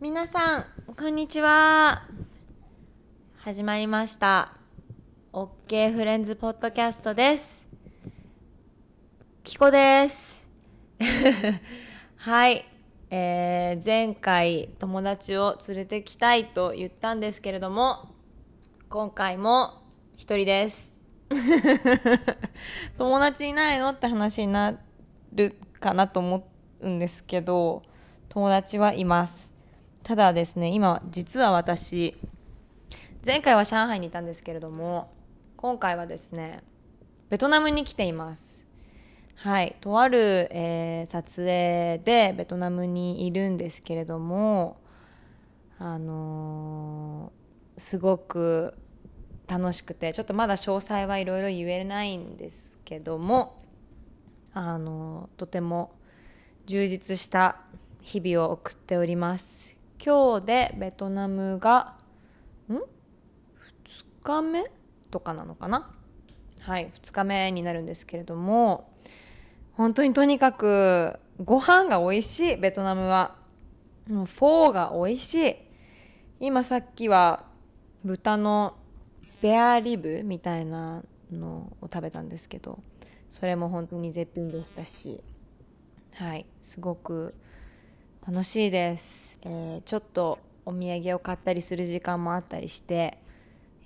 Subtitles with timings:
[0.00, 0.64] 皆さん
[0.96, 2.04] こんにちは。
[3.38, 4.52] 始まりました。
[5.32, 7.66] OK フレンズポッドキャストです。
[9.42, 10.46] キコです。
[12.14, 12.64] はい、
[13.10, 18.14] えー、前回友達を連れてきたいと言ったんですけれども
[18.88, 19.82] 今回も
[20.16, 21.00] 一人です。
[22.96, 24.78] 友達いないのって話にな
[25.32, 26.48] るかなと思
[26.82, 27.82] うんですけど
[28.28, 29.57] 友達はいます。
[30.02, 32.16] ただですね今実は私
[33.24, 35.12] 前回は上海にいたんですけれども
[35.56, 36.62] 今回はですね
[37.28, 38.66] ベトナムに来ています。
[39.34, 44.80] はいとある、えー、撮影でベトナムにいるんですけれども
[45.78, 48.74] あのー、すごく
[49.46, 53.62] 楽しくてちょっとまだ詳細はいろいろ言えないんですけども
[54.52, 55.92] あのとても
[56.66, 57.60] 充実した
[58.02, 59.67] 日々を送っております。
[60.04, 61.96] 今日でベトナムが
[62.68, 62.80] ん？2
[64.22, 64.64] 日目
[65.10, 65.90] とかなのかな？
[66.60, 68.92] はい2日目になるんですけれども
[69.72, 73.36] 本当にとにかくご飯が美味しいベトナムは。
[74.08, 75.56] もうフォーが美味しい。
[76.40, 77.44] 今さっきは
[78.04, 78.76] 豚の
[79.42, 82.78] ベアリブみたいなのを食べたんですけど
[83.28, 85.20] それも本当に絶品でしたし
[86.14, 87.34] はいすごく
[88.26, 93.18] 楽しいです、えー、ちょっとお土産を買ったりする時間もあったりして、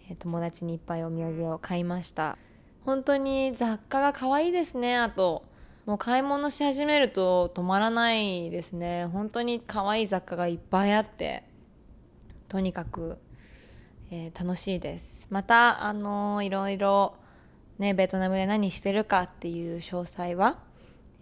[0.08, 2.38] えー、友達にいっぱいお土産を買いました。
[2.84, 4.96] 本当に雑貨が可愛いですね。
[4.96, 5.44] あと
[5.86, 9.06] もう買い物し始めると止まらないですね。
[9.06, 11.44] 本当に可愛い雑貨がいっぱいあって
[12.48, 13.18] とにかく
[14.14, 15.26] えー、楽しいです。
[15.30, 17.14] またあのー、いろいろ
[17.78, 20.58] ねベトナムで何してるかっていう詳細は、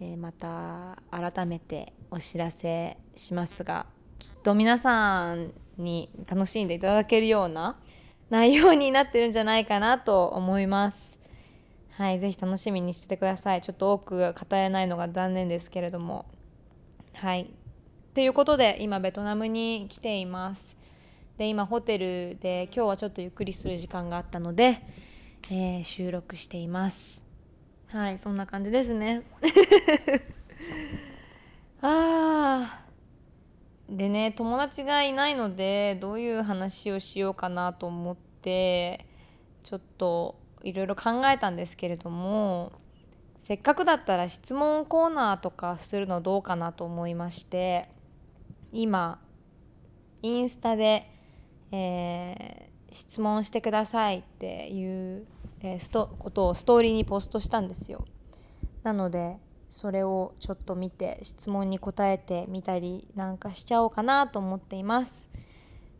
[0.01, 3.85] えー、また改めてお知らせしますが
[4.21, 7.79] きっと皆さんに楽しんでいただけるような
[8.29, 11.19] 内容になってるんじゃないかなと思います。
[11.93, 13.61] はいぜひ楽しみにしててください。
[13.61, 16.25] ちょっと多く語れないのが残念ですけれども。
[17.15, 17.49] はい。
[18.13, 20.77] ということで今ベトナムに来ています。
[21.39, 24.83] で今ホテルで今日はちょっとゆっくりする時間があったので、
[25.49, 27.23] えー、収録しています。
[27.87, 29.23] はいそんな感じですね。
[31.81, 32.81] あ
[33.91, 39.05] でね友達がいないのでどういう話をしようかなと思って
[39.63, 42.71] ちょっといろいろ考えたんですけれども
[43.37, 47.89] せっかくだったら質問コーナーとかするのどうかなと思いまして
[48.71, 49.19] 今
[50.21, 51.11] インスタで
[51.71, 55.25] えー、質問してくださいっていう、
[55.61, 58.05] えー、ストことをストーリーにポストしたんですよ。
[58.83, 59.37] なので
[59.71, 65.29] それをちょっと見て質問に答えてみたりなんかしちゃおうかなと思っています、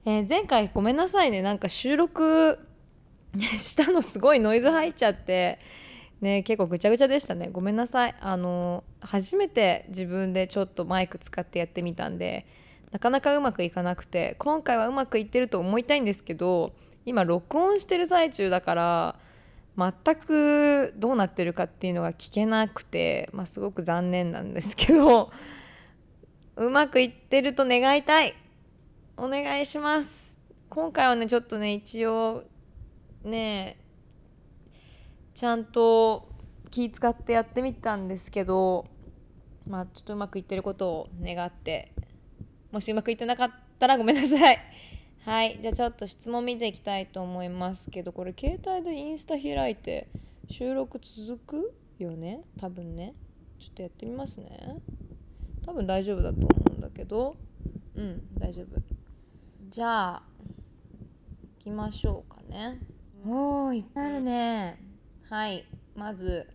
[0.03, 1.41] えー、前回ごめんなさいね。
[1.41, 2.59] なんか収録
[3.55, 5.57] したのすごいノイズ入っちゃって
[6.19, 7.49] ね結構ぐちゃぐちゃでしたね。
[7.49, 8.15] ごめんなさい。
[8.19, 12.45] あの初めて自分でちょっとマイク使ってやってみたんで
[12.91, 16.73] なかなかうまくいかなくて今回はうまくいってると思いたいんですけど
[17.05, 19.15] 今録音してる最中だから
[19.77, 25.31] 全くどうなってるかっていうのが聞けなくて、まあ、すごく残念なんですけど
[26.57, 28.35] うまくいってると願いたい
[29.17, 30.37] お願いします
[30.69, 32.43] 今回はねちょっとね一応
[33.23, 33.77] ね
[35.33, 36.29] ちゃんと
[36.69, 38.85] 気使ってやってみたんですけど
[39.67, 41.93] まあちょっとうまくいってることを願って
[42.71, 44.59] もしうまくいってなかったらごめんなさい。
[45.23, 45.59] はい。
[45.61, 50.07] じゃあちょっと質問見ていきたいと思いますけど、これ携帯でインスタ開いて
[50.49, 52.41] 収録続くよね？
[52.59, 53.13] 多分ね。
[53.59, 54.81] ちょっとやってみますね。
[55.63, 57.35] 多分大丈夫だと思うんだけど、
[57.95, 58.81] うん、大丈夫。
[59.69, 60.23] じゃあ、
[61.59, 62.79] 行きましょうかね。
[63.23, 64.83] おー、いっぱいあるね。
[65.29, 65.65] はい。
[65.95, 66.49] まず、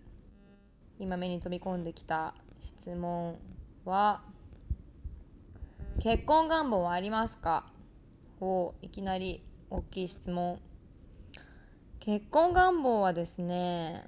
[0.98, 3.38] 今目に飛び込んできた質問
[3.84, 4.22] は、
[6.00, 7.70] 結婚願望はありますか？
[8.40, 10.58] おいきなり大きい質問。
[11.98, 14.04] 結婚願望はですね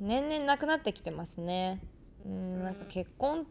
[0.00, 1.80] 年々なくなってきてますね。
[2.24, 3.44] うんなんか結婚っ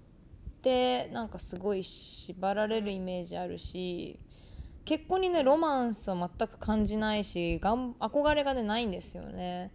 [0.62, 4.20] てなんかすごい縛られるイメージあるし
[4.86, 9.72] 結婚にねロマンスを全く感じないしがん憧れがねないんですよね。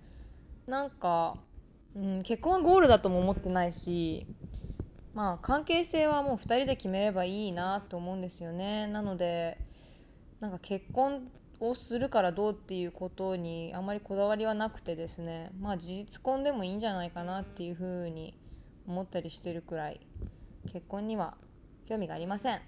[0.66, 1.36] なんか、
[1.94, 4.26] うん、結婚はゴールだとも思ってないし
[5.14, 8.86] まあ関係性はもう2人で決めればいいなと思うんですよね。
[8.86, 9.58] なので
[10.42, 11.28] なんか結婚
[11.60, 15.52] をするからどうっていうことにあまりこだわりはなくてですね。
[15.60, 18.36] まあ事実婚でもいいんじゃないかなっていうふうに
[18.88, 20.00] 思ったりしてるくらい
[20.64, 21.36] 結婚には
[21.88, 22.60] 興味がありません。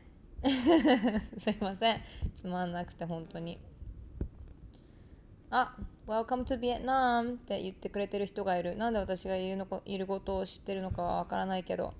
[1.36, 2.00] すいません。
[2.32, 3.58] つまんなくて本当に。
[5.50, 5.76] あ
[6.06, 8.76] Welcome to Vietnam って言ってくれてる人がいる。
[8.76, 11.92] なんで私がいるのいることを知ってるのかはわからないけど。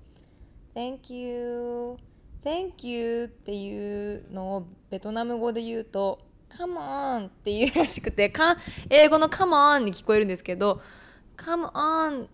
[0.73, 2.14] Thank you
[2.45, 8.57] Thank you っていうのをベトナム語で言うと Come on っていうらしくてか
[8.87, 10.79] 英語の Come on に聞こえるんですけど
[11.37, 12.27] Come on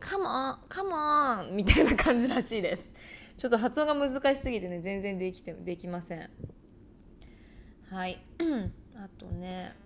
[0.00, 2.94] Come on Come on みたいな感じらしいです。
[3.36, 6.30] ちょっと発音が難しすぎてね全然できてできません。
[7.90, 8.24] はい。
[8.96, 9.76] あとね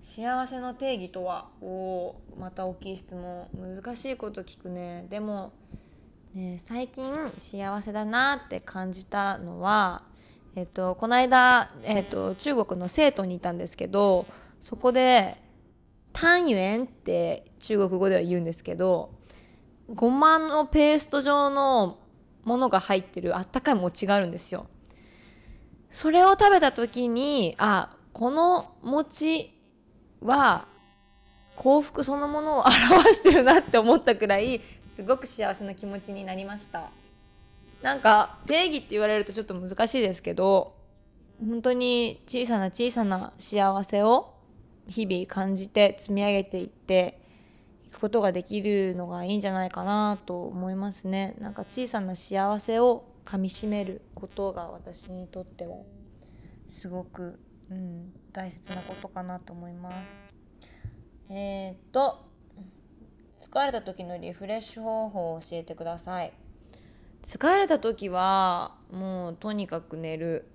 [0.00, 1.48] 幸せの定義とは？
[1.60, 3.48] おまた大きい質問。
[3.54, 5.06] 難しいこと聞くね。
[5.08, 5.52] でも
[6.34, 7.04] ね、最近
[7.36, 10.04] 幸せだなって感じたのは、
[10.54, 14.26] えっと、この間、えっと、中国の生徒にいたんですけど
[14.60, 15.42] そこで
[16.12, 19.10] 「単元」って中国語では言うんですけど
[19.92, 21.98] ごまのペースト状の
[22.44, 24.66] ものが入ってるあったかい餅があるんですよ。
[25.90, 29.52] それを食べた時にあこの餅
[30.20, 30.68] は
[31.60, 36.90] 幸福そのものを表してるなって思ったくらいすごく幸せな気持ちになりました。
[37.82, 40.74] なんか定義って言われるとちょっと難しいですけど
[41.38, 44.32] 本当に小さな小さな幸せを
[44.88, 47.20] 日々感じて積み上げていって
[47.88, 51.34] いくことができるのがいいんじゃないかなと思いますね。
[51.40, 55.76] なんか小さな幸せをかみしめることが私にとっては
[56.70, 57.38] すごく、
[57.70, 60.29] うん、大切なことかなと思います。
[61.32, 62.26] えー、っと
[63.40, 66.32] 疲れた時のリフレッシュ方法を教えてください。
[67.22, 70.50] 疲れた時はもうとにかく寝る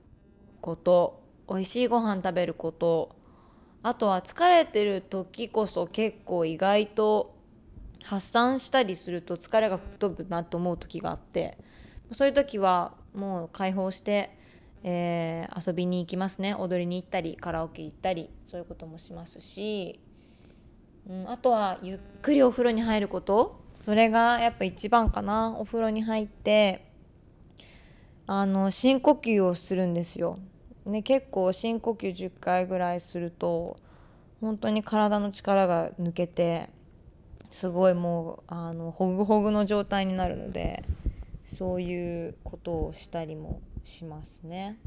[0.60, 3.16] こと美味しいご飯食べること
[3.84, 7.36] あとは疲れてる時こそ結構意外と
[8.04, 11.58] 発散したりすると疲れが吹っ飛ぶなと思う時があって
[12.12, 14.38] そういう時はもう解放して、
[14.84, 16.54] えー、遊びに行きますね。
[16.54, 20.00] 踊りに行ったりカラオケ行ったりそういうこともしますし
[21.08, 23.64] うん、あとはゆっくりお風呂に入ること？
[23.76, 26.90] それがやっぱ一番かなお風呂に入って
[28.26, 30.40] あの深呼吸をするんですよ、
[30.86, 33.78] ね、結構深呼吸10回ぐらいすると
[34.40, 36.70] 本当に体の力が抜けて
[37.52, 40.84] すごいもうあのほぐほぐの状態になるので
[41.46, 44.78] そういうことをしたりもしますね。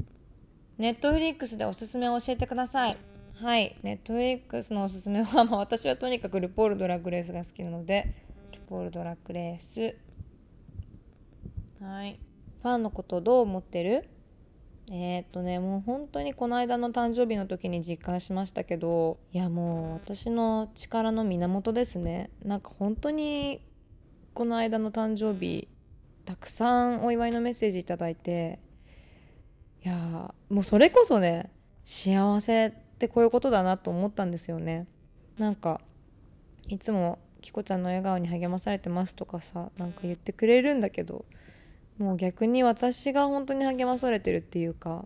[0.77, 2.97] ネットフリックスでおすすめを教えてください。
[3.41, 8.13] はい、ネットフリックスのおすすめは、 まあ、私はとにかくルポール・ドラッグレースが好きなので、
[8.51, 9.95] ルポール・ドラッグレース。
[11.81, 12.19] はい。
[12.61, 14.09] ファンのことどう思ってる？
[14.91, 22.31] えー、っとね、もう本当にこの間の誕生日の時に実感しましたけど、いやもう私の力の源ですね。
[22.43, 23.61] なんか本当に
[24.33, 25.69] この間の誕生日、
[26.25, 28.59] たくさんお祝いのメッセージいただいて、
[29.85, 31.49] いやもうそれこそね、
[31.85, 34.85] 幸せってこういうことだなと思ったんですよね。
[35.37, 35.79] なんか
[36.67, 41.23] いつも「キコちゃんの笑顔に励まされてます」とかさなんか言ってくれるんだけど
[41.97, 45.05] もう逆に私が本当に励まされてるっていうか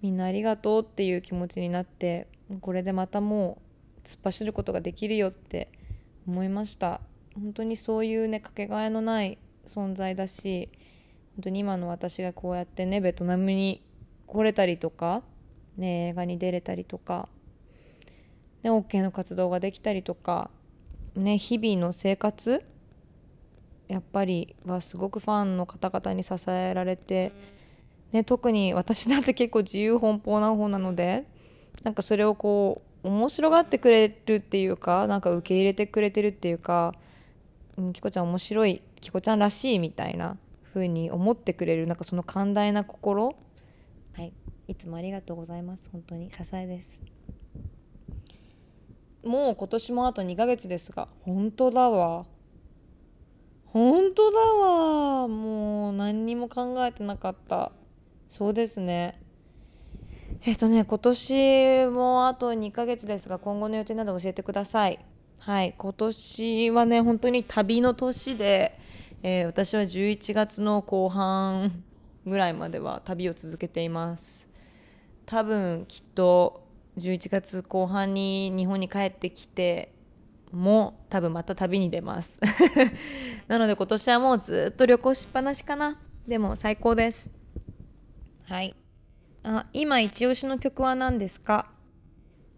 [0.00, 2.28] みんなありがとうっていう気持ちになって
[2.60, 3.58] これでまたも
[3.98, 5.70] う突っ走ることができるよって
[6.28, 7.00] 思いました。
[7.34, 10.68] 本当にそういうねかけがえのない存在だし
[11.34, 13.84] 本当に今の私がこうやってねベトナムに
[14.26, 15.22] 来れたりとか
[15.76, 17.28] ね、映画に出れたりとか、
[18.62, 20.50] ね、OK の活動ができたりとか、
[21.14, 22.64] ね、日々の生活
[23.88, 27.32] やっぱりはすごくファンの方々に支えられて、
[28.12, 31.26] ね、特に私なんて結構自由奔放な方なので
[31.82, 36.94] なんかそれをこう面白がってくれるっていうかなんか受け入れてくれてるっていうか
[37.76, 40.38] 「うん、キコちゃん面白いキコちゃんらしい」みたいな
[40.72, 43.34] 風に思ってくれるなんかその寛大な心
[44.68, 45.88] いつもありがとうございます。
[45.90, 46.30] 本当に。
[46.30, 47.04] 支えです。
[49.24, 52.26] もう今年もあと2ヶ月ですが本当だわ。
[53.66, 55.28] 本当だわ。
[55.28, 57.72] もう何にも考えてなかった。
[58.28, 59.20] そうですね。
[60.44, 64.98] えっ、とね今年もあと2ヶ月ですが今後の予定など教えてください。
[65.38, 65.74] はい。
[65.76, 68.78] 今年はね本当に旅の年で、
[69.22, 71.84] えー、私は11月の後半
[72.26, 74.51] ぐらいまでは旅を続けています。
[75.32, 79.90] 多分きっと11月後半に日本に帰ってきて
[80.52, 82.38] も多分また旅に出ます。
[83.48, 85.98] なので今年はもうずっと旅行しっぱなしかな。
[86.28, 87.30] でも最高です。
[88.44, 88.76] はい。
[89.42, 91.70] あ今一押しの曲は何ですか？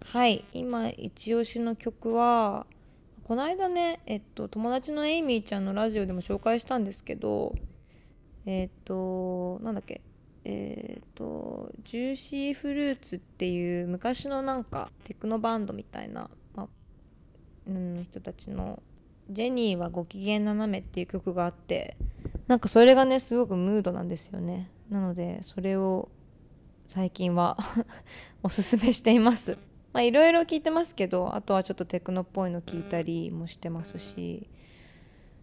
[0.06, 0.44] はい。
[0.52, 2.66] 今一押しの曲は
[3.22, 7.54] この間ねえっと友達のエイミーちゃんのラジオでも紹介したんですけど
[8.46, 10.00] えっとなんだっけ？
[10.44, 16.66] えっ、ー、とジューシーフルーツっていう昔のなんかテクノバンドみたいな、まあ、
[17.66, 18.82] うん人たちの
[19.30, 21.96] 「ジェニーはご機嫌斜め」っていう曲があって
[22.46, 24.70] なんかそれがねすごくムードなんですよね。
[24.90, 26.10] なのでそれを
[26.84, 27.56] 最近は
[28.42, 29.56] おすすめしています。
[29.94, 34.48] まあいろいろ聞いてますけどあとはちょっとテクノっぽいの聞いたりもしてますし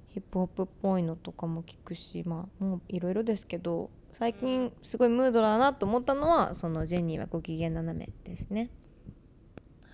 [0.09, 3.89] ヒップホップっぽいのとかも聞くしまあもういろいろですけど
[4.21, 8.69] 最近すごいムードだなと思ったのはそのジェニーはご機嫌斜めですね。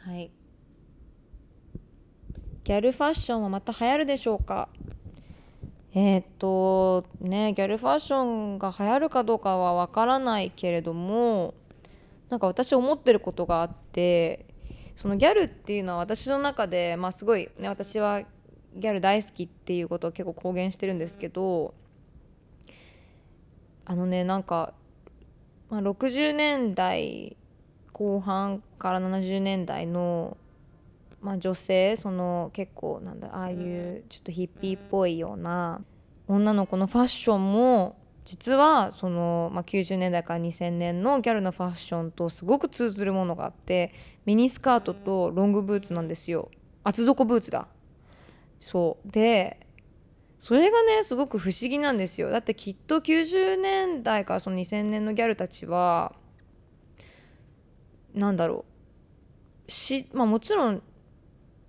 [0.04, 0.32] はい。
[2.66, 4.68] ギャルファッションはまた流行るでしょうか？
[5.94, 11.54] えー、っとねギャルファッションが流行るかどうかはわからないけれども
[12.28, 14.46] なんか私思ってることがあって
[14.98, 18.24] そのギャルっていうのは私の中で、まあ、すごい、ね、私は
[18.76, 21.74] ギャル大好きっていうことを結構公言してるんですけど
[23.90, 24.74] あのねなんか、
[25.70, 27.38] まあ、60年代
[27.94, 30.36] 後半から70年代の、
[31.22, 35.80] まあ、女性その結構なんだああいうちょっとヒッピーっぽいような
[36.28, 43.94] 女の子のファッションも実はその、まあ、90年代から2000年のギャルのファッションとすごく通ずるものがあって
[44.26, 46.52] ミニスカートとロングブーツなんですよ。
[46.84, 47.70] 厚底ブーツだ。
[48.60, 49.10] そう。
[49.10, 49.66] で
[50.40, 52.30] それがねすごく不思議なんですよ。
[52.30, 56.14] だってきっと90年代からその2000年のギャルたちは
[58.14, 58.66] なんだろ
[59.68, 59.72] う。
[59.72, 60.84] しまあもちろん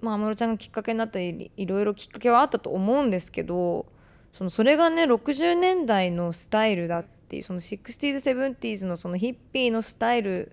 [0.00, 3.86] まあ安室ちゃんがきっかけになったりいろいろきっかけはあったと思うんですけど
[4.32, 10.52] そのそれがね60年代のスタイルだっていうその 60s70s のそのヒッピーのスタイル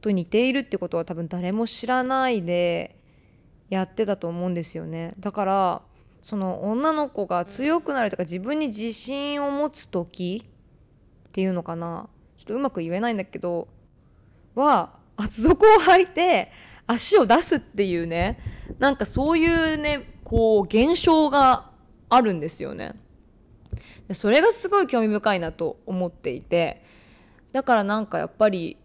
[0.00, 2.96] と似ているってことは多分誰も知らないで
[3.68, 5.14] やってたと思うんですよね。
[5.18, 5.82] だから
[6.26, 10.44] その女の子が強くなるとか自分に自信を持つ時
[11.28, 12.08] っていうのかな。
[12.36, 13.68] ちょっとうまく言えないんだけど
[14.56, 16.50] は厚底を履いて
[16.84, 18.40] 足を出すっていうね。
[18.80, 21.70] なんかそういうねこう現象が
[22.08, 22.96] あるんですよね。
[24.12, 26.82] それがすごい興味深いなと思っていて。
[27.52, 28.78] だからなんかやっぱり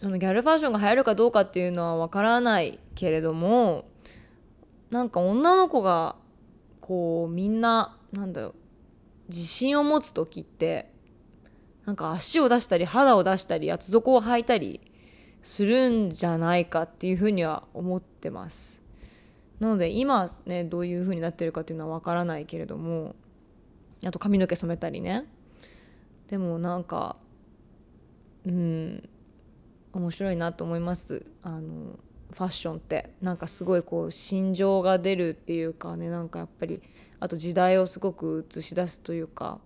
[0.00, 3.86] そのギャルファッションが流行るかどうかっていうのはわからないけれども
[4.94, 6.14] なんか女の子が
[6.80, 8.54] こうみんななんだろう
[9.28, 10.88] 自信を持つ時って
[11.84, 14.92] なんか足を出したり肌を出したり厚底を履いたり
[15.42, 18.80] するんじゃないかっていうふうには思ってます。
[19.58, 23.16] なので今ねどういうふうになってるかっていうのは分からないけれども
[24.04, 25.24] あと髪の毛染めたりね
[26.28, 27.16] でもなんか
[28.46, 29.08] うん
[29.92, 31.98] 面白いなと思いますあの
[32.34, 36.82] ファッションってなんかすごいこう心情が出るっていうかねなんかやっぱり
[37.20, 39.60] あと時代をすごく映し出すというか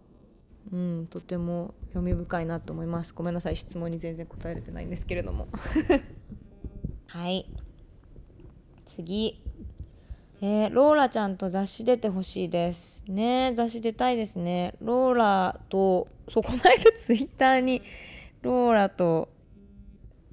[0.72, 3.14] うんとても興味深いなと思います。
[3.14, 5.48] ごめんなさい質問に全然答えれてないんですけれども。
[7.08, 7.46] はい。
[8.84, 9.42] 次。
[10.40, 13.52] えー、ローラちゃんと雑誌出てほしいですね。
[13.56, 14.74] 雑誌出たいですね。
[14.80, 17.82] ローラとそうこの間 ツイッターに
[18.42, 19.30] ローラと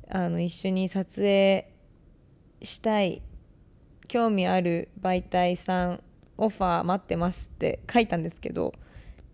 [0.10, 1.75] あの一緒に撮影
[2.66, 3.22] したい。
[4.08, 6.04] 興味ある媒体さん
[6.38, 8.74] オファー待ってますって書いたんですけど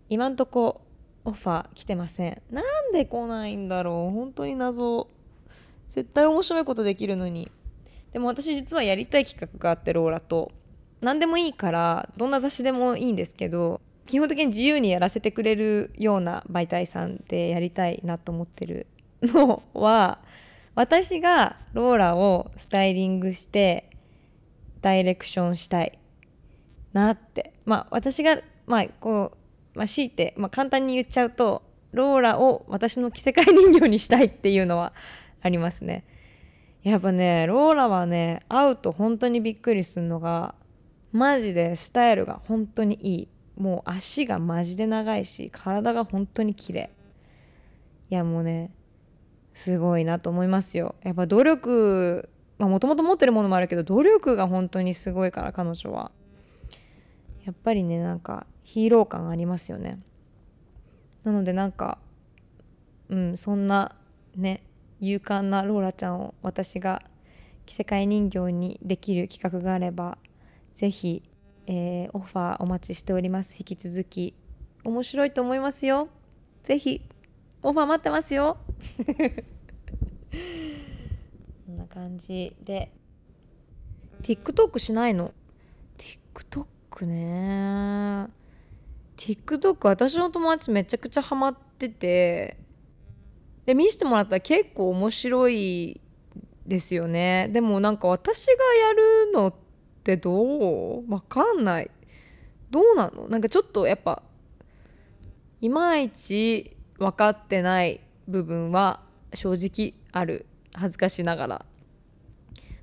[0.08, 0.80] 今んとこ
[1.24, 2.42] オファー来てません。
[2.50, 4.14] なんで来ないんだろう。
[4.14, 5.08] 本当に謎。
[5.88, 7.50] 絶対面白いことできるのに。
[8.12, 10.50] でも私実はやりたい企画があってローラと。
[11.00, 18.86] 何でもいいからどんな雑誌でもいいんですけど基本的に自由にやらせてくれるような媒体さんでやりたいなと思ってる
[19.22, 20.20] のは
[20.74, 23.90] 私がローラをスタイリングして
[24.80, 25.98] ダイレクションしたい
[26.92, 27.52] なって。
[27.64, 29.32] まあ私がまあこ
[29.74, 31.62] う、まあ、強いて、まあ、簡単に言っちゃうと
[31.92, 34.92] ローラを私の着せ替え人形にしたいっていうのは
[35.42, 36.04] ありますね。
[36.82, 40.54] やっぱねローラはね会うと本当にびっくりするのが
[41.12, 43.28] マジでスタイルが本当にいい。
[43.56, 46.90] もう足がマジで長いし体が本当に綺麗。
[48.10, 48.70] いやもうね
[49.54, 50.94] すごいなと思いますよ。
[51.02, 52.28] やっぱ努力
[52.58, 56.10] もともと持ってるものもあるけど努力が本当にすごいから彼女は。
[57.44, 59.98] やっぱりねなんかヒーロー感ありますよね。
[61.24, 61.98] なのでなんか
[63.08, 63.96] うんそんな
[64.36, 64.62] ね
[65.00, 67.02] 勇敢なローラちゃんを私が
[67.66, 70.18] 着せ替え人形にできる企画があれば
[70.74, 71.22] ぜひ、
[71.66, 73.56] えー、オファーお待ちしております。
[73.58, 74.34] 引き続き
[74.84, 76.08] 面白いと思いますよ。
[76.62, 77.02] ぜひ
[77.62, 78.58] オファー待ってますよ。
[81.66, 82.92] こんな感じで。
[84.22, 85.32] TikTok しないの
[85.98, 88.28] ？TikTok ね。
[89.16, 92.56] TikTok 私の友達めちゃくちゃハマってて。
[93.66, 96.00] で見せてもらったら結構面白い
[96.66, 97.48] ですよね。
[97.52, 99.54] でもなんか私がやるのっ
[100.02, 101.10] てどう？
[101.12, 101.90] わかんない。
[102.70, 103.28] どうなの？
[103.28, 104.22] なんかちょっとやっぱ
[105.60, 109.00] いまいち分かってない部分は
[109.34, 110.46] 正直ある。
[110.74, 111.66] 恥ずかしながら。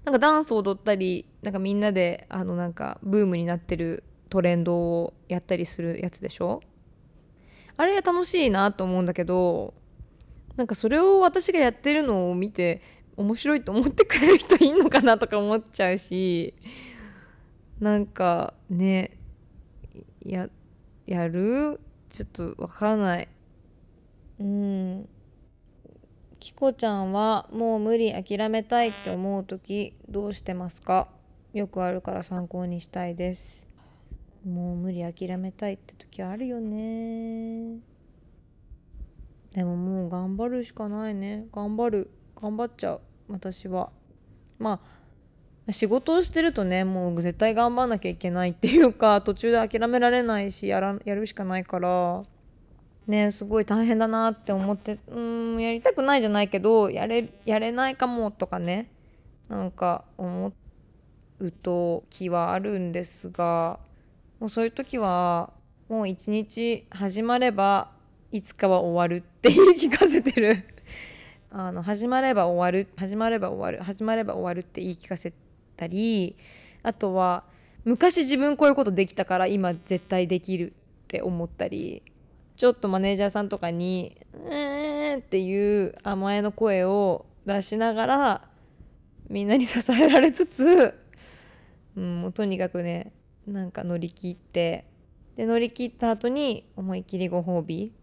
[0.06, 6.62] なんかダンス踊ったりなんかみんなであのなんかブームになってるトレンドをやったりするやつでしょ？
[7.78, 9.74] あれ楽しいなと思うんだけど
[10.56, 12.82] なんかそれを私がやってるのを見て
[13.18, 16.54] 面白いと思ってくれる人いんのかなとか思っちゃうし
[17.80, 19.18] なんかね
[20.22, 20.50] や
[21.06, 21.80] やる？
[22.10, 23.28] ちょっとわからない。
[24.40, 25.10] うん。
[26.40, 31.10] きこちゃんはもう無理諦めたいって思う時どうしてますか？
[31.54, 33.68] よくあるから参考にしたいです。
[34.46, 37.80] もう無理諦めたいって時あるよね。
[39.52, 41.46] でももう頑張るしかないね。
[41.52, 42.12] 頑張る。
[42.42, 43.02] 頑張っちゃう。
[43.28, 43.90] 私は。
[44.58, 44.80] ま
[45.68, 52.24] あ仕事をしてるとねもう絶対頑張んなきゃいけないっていうか途中で諦められないしやらやるしかないから。
[53.10, 58.90] ねすごい大変だなって思ってうんやりたくないじゃないけどやれやれないかもとかね
[59.50, 60.54] なんか思
[61.40, 63.80] うと気はあるんですが
[64.40, 65.52] もうそういう時は
[65.90, 67.90] もう一日始まれば
[68.32, 70.64] いつかは終わるって言い聞かせてる。
[71.52, 75.34] あの始まれば終わる始まれば終わる始まれば終わるって言い聞かせ
[75.76, 76.36] たり
[76.84, 77.44] あとは
[77.86, 80.74] 昔自分こういうことできたから今絶対できるっ
[81.08, 82.04] て思ったり
[82.60, 84.18] ちょっとマネージャーさんとかに
[84.52, 88.50] 「えーん」っていう甘えの声を出しながら
[89.30, 90.94] みんなに支えられつつ、
[91.96, 93.14] うん、もうとにかくね
[93.48, 94.84] なんか乗り切って
[95.38, 97.94] で乗り切った後に思いっきりご褒美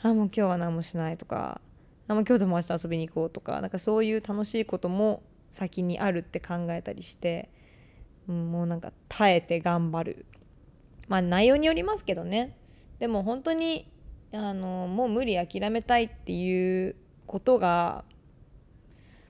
[0.00, 1.60] あもう今日は何もしないとか
[2.06, 7.50] あもう今日友達と遊びに行こうとかなんかそういう楽しいことも先にあるって考えたりして、
[8.28, 10.26] うん、もうなんか耐えて頑張る。
[11.08, 12.56] まあ内容によりますけどね。
[13.00, 13.90] でも本当に
[14.32, 18.04] あのもう無理諦めたいっていうことが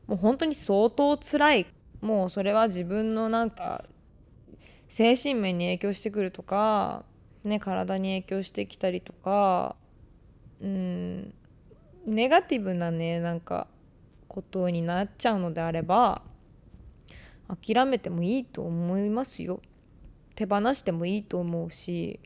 [0.06, 1.66] もう本当に相当辛い。
[2.00, 3.84] もうそれは自分のなんか
[4.88, 7.04] 精神面に影響してくるとか、
[7.42, 9.76] ね、体に影響してきたりとか
[10.60, 11.34] うん
[12.06, 13.66] ネガティブなねなんか
[14.28, 16.22] ことになっちゃうのであれば
[17.48, 19.60] 諦めてもいいと思いますよ。
[20.34, 22.20] 手放してもいいと思うし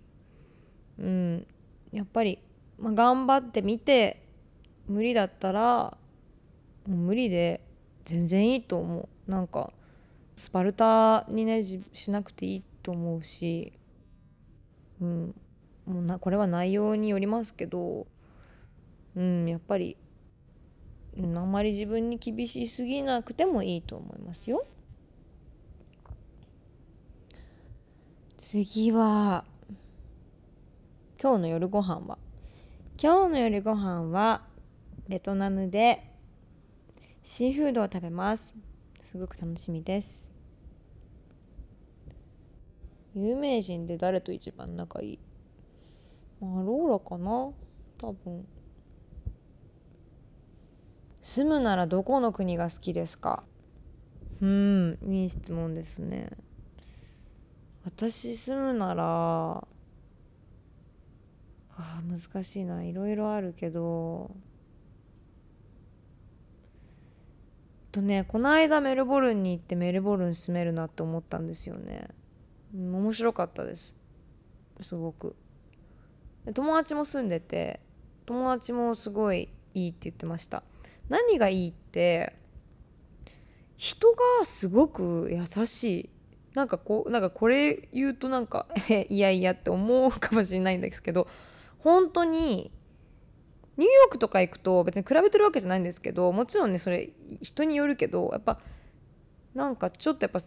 [0.98, 1.46] うん
[1.92, 2.38] やっぱり、
[2.80, 4.22] まあ、頑張ってみて
[4.88, 5.96] 無理だったら
[6.86, 7.60] もう無理で
[8.04, 9.30] 全然いいと思う。
[9.30, 9.72] なんか
[10.34, 13.72] スパルタにねしなくていいと思うし
[15.00, 15.34] うん。
[15.86, 18.06] もうなこれは内容によりますけど
[19.16, 19.96] うんやっぱり、
[21.16, 24.64] うん、あんまり自分に厳しすぎなくてもいいと思いますよ。
[28.38, 29.44] 次は
[31.20, 32.18] 今日の夜ご飯は？
[33.02, 34.42] 今日の夜ご飯は
[35.08, 36.04] ベトナムで
[37.22, 38.52] シーフードを食べます。
[39.00, 40.28] すごく楽しみです。
[43.14, 45.18] 有名人で誰と一番仲いい？
[46.42, 47.30] まあローラかな？
[47.96, 48.46] 多分。
[51.22, 53.44] 住むならどこの国が好きですか？
[54.42, 56.28] うんいい質問ですね。
[57.82, 59.66] 私住むなら
[61.80, 62.84] あ難しいな。
[62.84, 64.30] いろいろあるけど。
[67.92, 72.08] とねこの間メルボルンに行ってメルボルン住めるなって思ったんですよね、
[72.72, 73.94] 面白かったです。
[74.80, 75.34] すごく。
[76.54, 77.80] 友達も住んでて
[78.26, 80.62] 友達もすごいいいって言ってました。
[81.08, 82.36] 何がいいって
[83.76, 86.10] 人がすごく優しい。
[86.54, 88.66] なんかこうなんかこれ言うとなんか
[89.08, 91.28] いやいやって思うかもしれないんですけど
[91.82, 92.70] 本当に
[93.76, 98.58] ニューヨークとか行くと別に比べてるわけじゃないんですけどもちろんねそれ人によるけどやっぱ
[99.54, 100.40] なんかちょっとやっぱ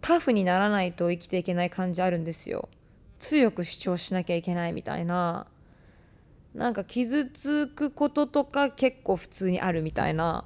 [0.00, 2.68] タフにならないと生きていけない感じあるんですよ。
[3.18, 5.46] 強く主張しなきゃいけないみたいな。
[6.54, 10.44] なんか傷つくこととか結構普通にあるみたいな。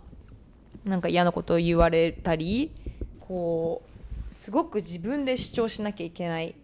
[0.85, 2.73] なんか嫌なことを言われたり
[3.21, 3.83] こ
[4.31, 6.55] うすごく自分で主張しなきゃいけない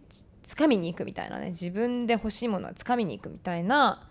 [0.51, 4.09] つかみに行くみたいなね自分で欲しいものはつかみに行くみたいな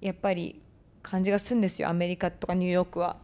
[0.00, 0.62] やっぱり
[1.02, 3.16] 感じがするんですよアメリカとかニューヨークは。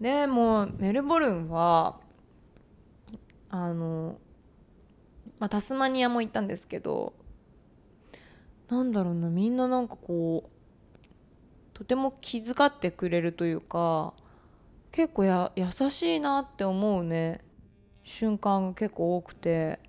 [0.00, 2.00] でもうメルボルンは
[3.50, 4.16] あの、
[5.38, 7.12] まあ、タスマニアも行ったんですけど
[8.70, 10.50] なんだろうなみんななんかこう
[11.74, 14.14] とても気遣ってくれるというか
[14.90, 17.42] 結構や優しいなって思うね
[18.04, 19.80] 瞬間が結構多くて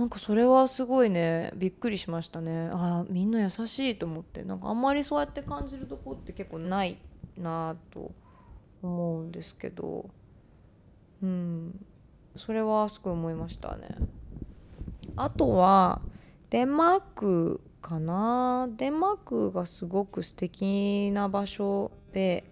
[0.00, 2.70] なんかそれはすごいねびっくりしましたね。
[2.72, 4.44] あみんな優しいと思って。
[4.44, 6.96] なんかあんまりそうやって感じるとこって結構ない
[7.36, 8.10] なと
[8.80, 10.08] 思うんですけど。
[11.22, 11.84] うん。
[12.34, 13.88] それはすごい思いましたね。
[15.16, 16.00] あとは
[16.48, 18.70] デンマークかな。
[18.78, 22.44] デンマークがすごく素敵な場所で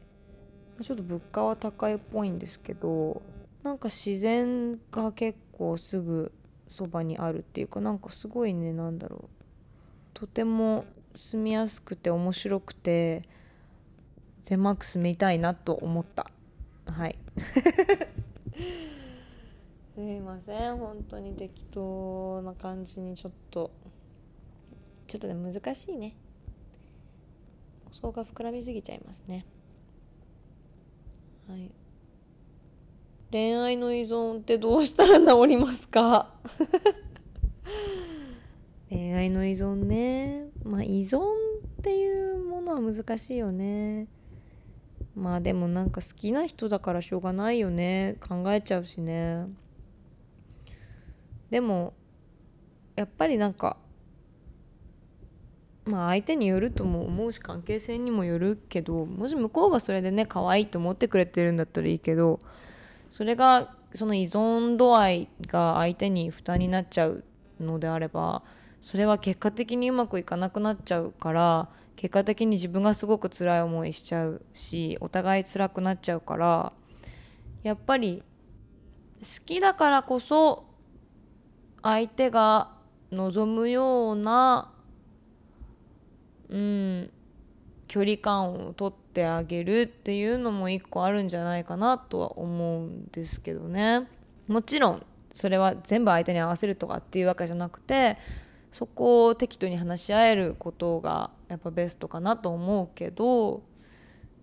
[0.82, 3.22] ちょっと物価は高いっぽいんですけど
[3.62, 6.30] なんか自然が結構すぐ
[6.70, 9.28] そばにあるっていうかなんかすごいねなんだろう。
[10.14, 13.22] とても住みやすくて面白くて
[14.48, 16.31] デンマーク住みたいなと思った。
[16.87, 17.18] はい。
[19.94, 20.76] すいません。
[20.76, 23.70] 本当に適当な感じにちょっと。
[25.07, 26.14] ちょっとね難しいね。
[27.88, 29.44] 予想が膨らみすぎちゃいますね。
[31.48, 31.70] はい。
[33.30, 36.34] 恋愛の依存ってどうしたら治りますか？
[38.88, 40.46] 恋愛の依存ね。
[40.64, 41.22] まあ依存っ
[41.82, 44.06] ていうものは難しいよね。
[45.14, 48.16] まあでもなんか好きな人だからしょうがないよね。
[48.26, 49.46] 考えちゃうしね。
[51.50, 51.92] でも
[52.96, 53.76] やっぱりなんか
[55.84, 62.40] まあ相手によるとも思うし関係性にもよるけどもし向こうがそれでね可愛いと思ってくれてるんだったらいいけど
[63.10, 67.24] それがその依存度合いが相手に負担になっちゃう
[67.60, 68.42] のであれば
[68.82, 76.72] それは結果的にうまくいかなくなっちゃうから結果的に自分がすごく辛い思いしちゃうしお互い辛くなっちゃうから
[77.62, 78.22] やっぱり
[79.20, 80.64] 好きだからこそ
[81.82, 82.70] 相手が
[83.10, 84.70] 望むような
[86.50, 87.10] うん
[87.88, 94.07] 距離感をとってあげるっていうのも一個あるんじゃないかなとは思うんですけどね。
[94.46, 98.18] もちろんそれは全部相手に合わせるとかっていうわけじゃなくて
[98.72, 103.62] そこを適当に話し合えることがやっぱベストかなと思うけど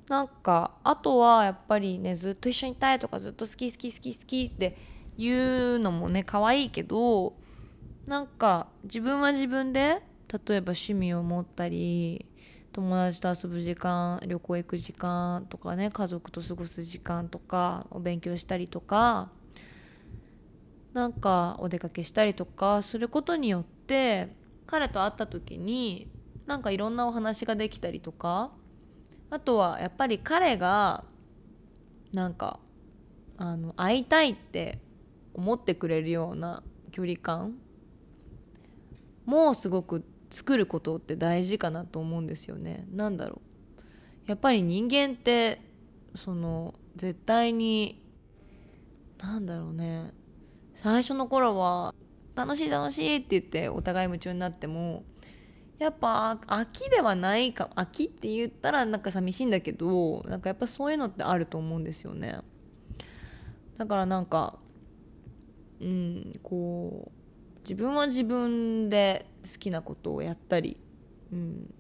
[0.08, 4.78] なんかあとはやっぱりねずっと一緒にいたいとかずっと好き好き好き好きって
[5.18, 7.34] 言うのもね可愛いけど
[8.06, 12.26] なんか自分は自分で例えば趣味を持ったり
[12.76, 19.30] 友達と遊ぶ時間旅行行く時間とかね家族と過ごす時間とかお勉強したりとか
[20.92, 24.28] なんかお出かけしたりとかすることによって
[24.68, 26.10] 彼と会った時に
[26.48, 28.52] なんかいろんなお話ができたりとか
[29.30, 31.06] あとはやっぱり彼が
[32.12, 32.60] なんか
[33.38, 34.80] あの会いたいって
[35.34, 36.62] 思ってくれるような
[36.92, 37.56] 距離感
[39.26, 40.04] もすごく
[40.36, 42.86] 作ることって大事かなと思うんですよね。
[42.92, 43.42] なんだろ
[44.28, 44.30] う。
[44.30, 45.62] やっぱり人間って
[46.14, 48.04] その絶対に
[49.18, 50.12] なんだろうね。
[50.74, 51.96] 最初の頃は
[52.36, 55.06] 楽しい楽しいって言ってお互い夢中になっても
[55.80, 62.40] やっぱ飽きではないか飽きって言ったらなんか寂しいんだけどなんかやっぱそういうのってあると思うんですよね。
[63.78, 64.60] だからなんか
[65.80, 67.15] うんこう
[67.66, 70.80] 自分は自分で好きなことをやったり、
[71.34, 71.74] うん、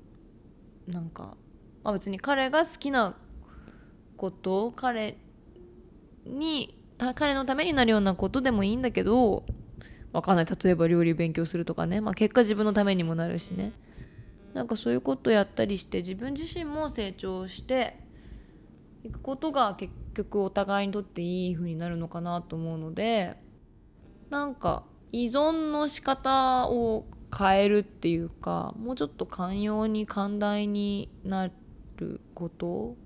[0.88, 1.38] なんか、
[1.84, 3.16] まあ、別に彼が好きな
[4.18, 5.18] こと彼
[6.26, 6.76] に
[7.16, 9.46] 彼のためになるようなことでもいいんだけど
[10.12, 10.46] わかんない。
[10.46, 13.74] 例えば料理勉強するとかね、まあ、結果自分のためにもなるしね。
[14.56, 18.00] なんかそういうことやったりして自分自身も成長して
[19.04, 23.36] いくことが結局お互いにとっていい風になるのかなと思うので
[24.30, 24.84] なんか
[25.16, 31.50] 依存の仕方を変えるっていうかもうちょっと寛容に寛大にな
[31.96, 32.98] ること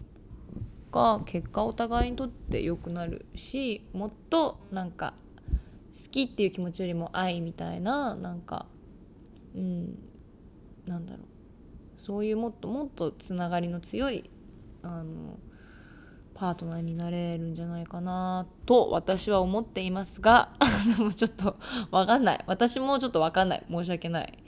[0.91, 5.13] が結果お互いにとって良くなるしもっとなんか
[5.93, 8.65] 好きっていう気持ちよりも愛みたいななんか
[9.53, 9.99] うん
[10.87, 11.21] なんだろう。
[11.95, 14.31] そういうもっともっとつながりの強い
[14.81, 15.37] あの
[16.39, 20.53] パートナーになれるんじゃないかなと私は思っていますが
[20.95, 21.57] で もちょっと
[21.91, 22.43] 分かんない。
[22.47, 23.65] 私もちょっと分かんない。
[23.69, 24.39] 申し訳ない。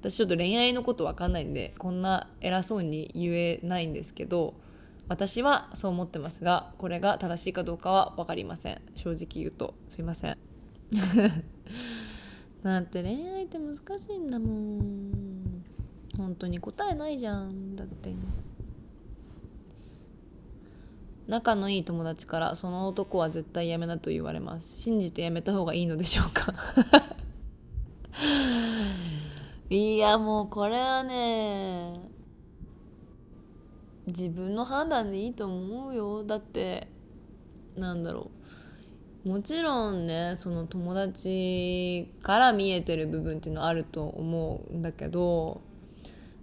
[0.00, 4.54] 私ちょっと恋愛のこと分かんないんでこんな偉そうに言えないんですけど
[5.08, 8.80] 私はそう思ってますがこれが正しいかどうかは分かりません。
[8.94, 9.74] 正直言うと。
[9.88, 10.38] すいません。
[12.62, 15.64] なんて恋愛って難しいんだもん。
[16.16, 17.74] 本当に答えないじゃん。
[17.74, 18.14] だって。
[21.28, 24.80] 仲のいい友達からその男は絶対やめなと言われます。
[24.82, 26.52] 信じてやめた方がいいのでしょうか？
[29.70, 32.00] いやもうこれはね
[34.06, 36.24] 自分の判断でいいと思うよ。
[36.24, 36.88] だって
[37.76, 38.30] なんだろ
[39.24, 39.28] う。
[39.28, 45.60] もちろんねその友達から見えてる部分っていうのはあると思うんだけど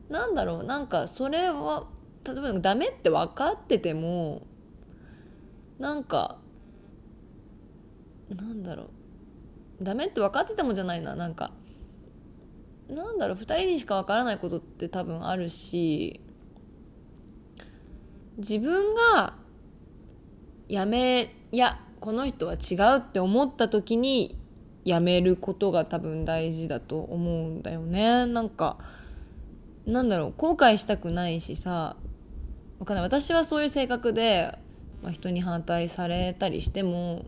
[0.10, 0.64] なんだろう。
[0.64, 1.88] なんかそれは
[2.26, 4.44] 例えばダメって分かってても
[5.80, 6.38] なんか
[8.30, 8.84] なんだろ
[9.82, 9.84] う。
[9.84, 11.16] ダメって分かっててもじゃないな。
[11.16, 11.52] なんか
[12.90, 13.38] なんだろう。
[13.38, 16.22] 2人にしか分からないことって多分あるし
[18.38, 19.36] 自分が
[20.68, 24.40] やめいやこの人は違うって思った時に
[24.86, 28.26] やめることが多分大事だと思うんだよね。
[28.26, 28.78] なんか
[29.86, 30.34] なんだろう。
[30.38, 31.96] 後悔したくないしさ。
[32.80, 33.04] わかんない。
[33.04, 34.59] 私はそういう性格で、
[35.02, 37.26] まあ、人に反対されたりしても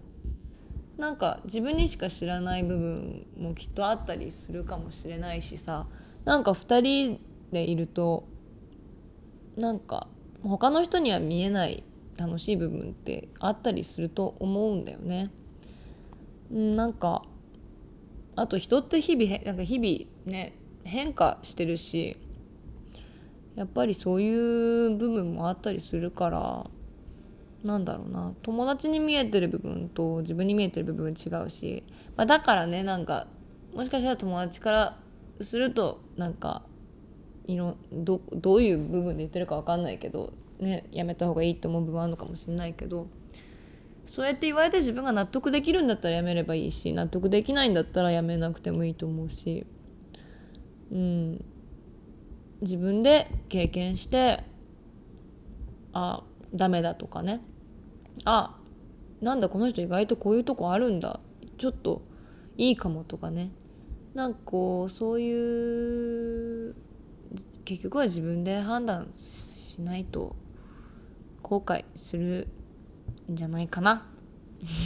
[0.97, 5.87] なんか自分にしか知らない部分もきっとあったりするかもしれないしさ
[6.25, 7.19] なんか2人
[7.51, 8.27] でいると
[9.57, 10.07] なんか
[10.43, 11.83] 他の人には見えない
[12.17, 15.31] 楽しい部分ってあったりすると思うんだよね。
[16.51, 17.23] なんか
[18.35, 22.17] あと人って日々なんか日々ね変化してるし
[23.55, 26.65] やっぱりそういう部分もあったりするから
[27.63, 28.33] なんだろうな。
[28.41, 31.83] 友達に見えてる部分と自分に見えてる部分違うし、
[32.15, 33.27] まあ、だからねなんか
[33.73, 34.97] もしかしたら友達から
[35.39, 36.63] するとなんか
[37.47, 43.07] いろどどういう部分で言ってるか分かんないけど、ね、やめた方がいいと思う部分あるのかもしれないけど
[44.05, 49.65] そうやって言われて自分が納得できるんだったらやめればいいし納得できないんだったらやめなくてもいいと思うし、
[50.91, 51.45] うん、
[52.61, 54.43] 自分で経験して
[55.93, 57.41] あダメだとかね。
[58.25, 58.57] あ
[59.21, 61.19] なんだこの人意外とこういうとこあるんだ。
[61.57, 62.01] ちょっと
[62.57, 63.51] いいかもとかね。
[64.13, 66.75] なんかこうそういう
[67.65, 70.35] 結局は自分で判断しないと
[71.41, 72.47] 後悔する
[73.31, 74.07] んじゃないかな。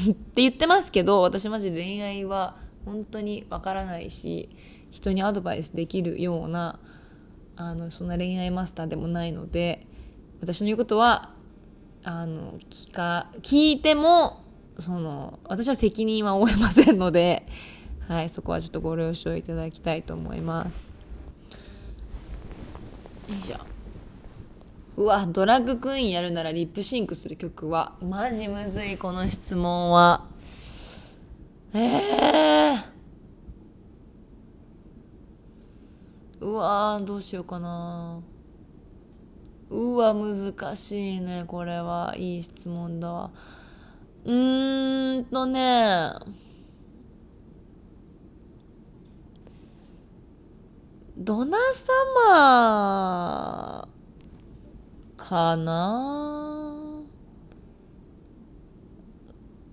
[0.10, 4.50] って言ってますけど私マジ恋愛は本当にわからないし
[4.92, 6.80] 人にアドバイスできるような
[7.58, 9.86] あのそんな恋愛マスターでもないので
[10.42, 11.35] 私の言うことは
[12.08, 14.44] あの聞か聞いても
[14.78, 17.48] その私は責任は負えませんので、
[18.08, 21.02] はい、そこはちょっとご了承いただきたいと思います。
[23.28, 23.58] よいしょ
[24.98, 30.28] うわドラッグクイーンやるならリップシンクする曲はマジむずいこの質問は。
[31.74, 38.22] ええー、うわどうしようかな
[39.70, 42.14] うわ難しいねこれは。
[42.18, 43.32] いい質問だわ。
[44.24, 46.14] うーんとね。
[51.18, 51.58] ドナ
[52.28, 53.88] 様
[55.16, 56.76] かな？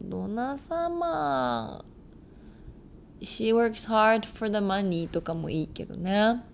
[0.00, 1.84] ドナ様
[3.20, 6.44] She works hard for the money とかもいいけどね。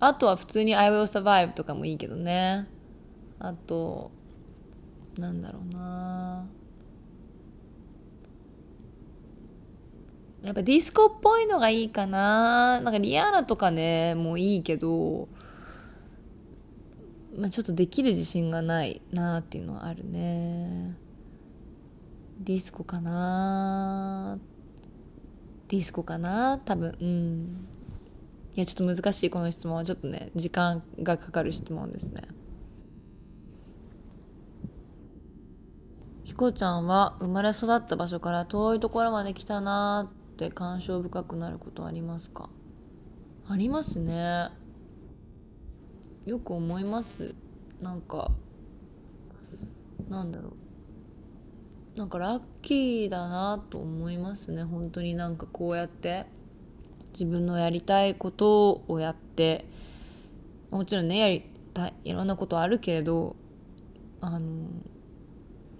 [0.00, 2.66] あとは普通に I will survive とかもいいけどね。
[3.38, 4.10] あと
[5.18, 6.46] なんだろうな。
[10.42, 12.80] やっぱディスコっぽいのがいいかな。
[12.80, 15.28] なんかリアーナとかねもういいけど
[17.36, 20.96] まあちょっとできる自信がないなっていうのはあるね。
[22.38, 24.38] ディスコかな。
[25.68, 26.96] ディスコかな多分。
[27.00, 27.66] うん。
[28.60, 32.24] いやちょっと難しいこの質問はちょっとね時間がかかる質問ですね。
[36.24, 42.50] ひこちゃんは生まれ育った場所から遠いところまで来たなって感傷深くなることありますか？
[43.48, 44.50] ありますね。
[46.26, 47.34] よく思います。
[47.80, 48.30] なんか
[50.10, 50.50] なんだろ
[51.96, 51.98] う。
[51.98, 54.64] なんかラッキーだなと思いますね。
[54.64, 56.26] 本当になんかこうやって。
[57.12, 59.64] 自分のやりたいことをやって
[60.70, 61.44] もちろんねやり
[61.74, 63.36] たいいろんなことあるけれど
[64.20, 64.40] あの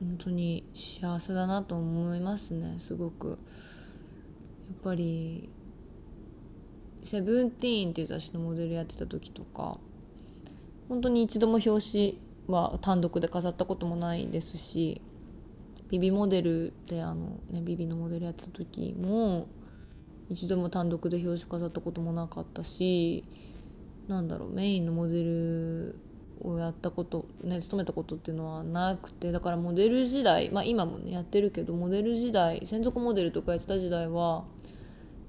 [0.00, 3.28] 本当に幸せだなと思いますねすごく。
[3.28, 3.38] やっ
[4.84, 5.48] ぱり
[7.02, 9.78] 「セブンティーン」っていう雑誌のモデルやってた時とか
[10.88, 15.00] 本当に一度も表紙は単独で飾ったこともないですし
[15.90, 19.48] ビビモデルであの、ね、ビビのモデルやってた時も
[20.30, 23.24] 一度も単独で表紙飾ったこともなかったし
[24.08, 25.96] なんだろうメインのモデル
[26.42, 34.44] をやったことね勤めたことっていうのはなくてだからモデル時代まあ今もねやってるけどモデル時代専属モデルとかやってた時代は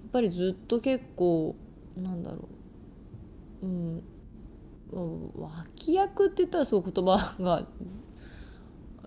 [0.04, 1.56] やっぱりずっと結構
[1.98, 2.48] なんだろ
[3.64, 4.04] ううん
[5.36, 7.66] 脇役って言ったらそう言葉が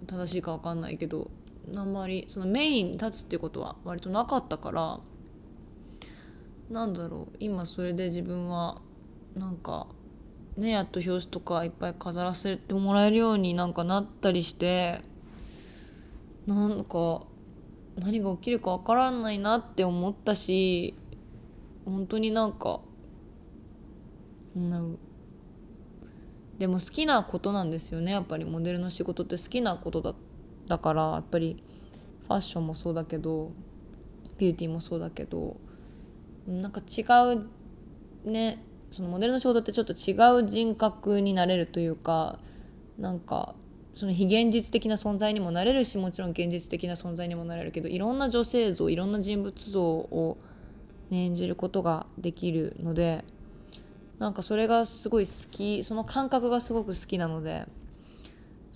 [0.06, 1.30] 正しいか分かんないけど
[1.74, 5.00] あんまりそのメインに立つっていうことは割となかったから
[6.74, 7.36] なんだろう。
[7.38, 8.80] 今それで自分は
[9.36, 9.86] なんか
[10.56, 15.00] ねやっと表紙とかいっぱい飾らせてもらえるようになんかなったりして
[16.48, 17.22] なんか
[17.96, 20.94] 何が起きるか分からないなって思ったし
[21.84, 22.80] 本当になんか
[24.56, 24.98] なん
[26.58, 28.12] でも好きなことなんですよね。
[28.12, 30.14] やっぱりモデルの仕事って好きなことだ
[30.66, 31.62] だからやっぱり
[32.26, 33.52] ファッションもそうだけど
[34.38, 35.56] ビューティーもそうだけど
[36.46, 37.02] なんか違
[38.24, 42.38] うねそのモデルの仕事ってちょっと違う人格になれるというか
[42.98, 43.54] なんか
[43.92, 50.36] その非現実的な存在にもなれるしもちろん現実的な存在にもなれるけどいろんな女性像いろんな人物像を、
[51.10, 53.24] ね、演じることができるので
[54.18, 57.66] なんかそれがすごい好きその感覚がすごく好きなので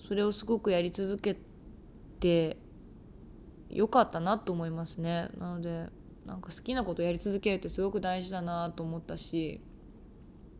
[0.07, 1.37] それをすごくやり続け
[2.19, 2.57] て
[3.69, 5.29] よかったなと思いますね。
[5.37, 5.85] なので
[6.29, 9.61] なんか好きなことやり続けるってすごく大事だなと思ったし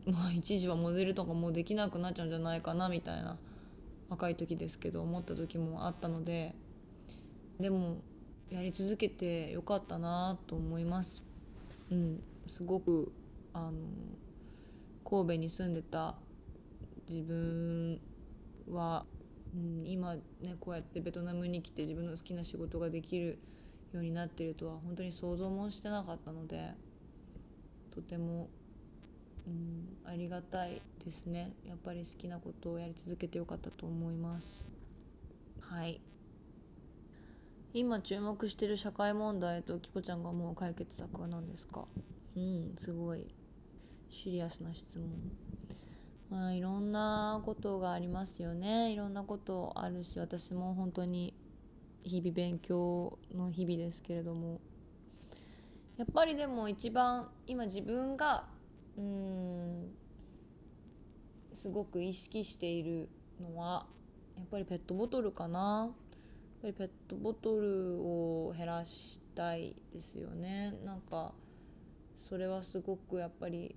[0.04, 3.38] まあ一時はモデルとかもできなくなっちゃうんじゃないかなみたいな
[4.08, 6.56] 若い時ですけど思った時もあったので
[7.60, 7.98] でも
[8.50, 11.24] やり続けてよかったなと思います。
[11.92, 13.12] うんすごく
[13.52, 13.78] あの
[15.08, 16.16] 神戸に住んでた
[17.08, 18.00] 自分
[18.68, 19.04] は、
[19.54, 23.38] うん、今ねこうやってベトナムに来て自分の好きな仕事ができる
[23.92, 26.74] ようになってるとは本当に想像もしてなかったので
[27.90, 28.48] とても、
[29.46, 31.52] うん、ありがたいですね。
[31.66, 34.64] やっぱり好きなことをやり続けてよかったと思います。
[35.60, 36.00] はい。
[37.72, 41.86] 今注目してる社会問題ときこちゃんがもう解決策は何ですか？
[42.36, 43.26] うんすごい。
[44.08, 45.08] シリアスな質問。
[46.30, 48.92] まあいろんなことがありますよね。
[48.92, 51.34] いろんなことあるし私も本当に
[52.02, 54.60] 日々勉強の日々ですけれども
[55.96, 58.44] やっぱりでも一番今自分が
[58.96, 59.90] うん
[61.52, 63.08] すごく意識している
[63.40, 63.86] のは
[64.36, 65.90] やっぱりペットボトルかな。
[66.62, 70.72] やっぱりペットボトルを減らしたいですよね。
[70.84, 71.34] なんか
[72.16, 73.76] それはすごくやっぱり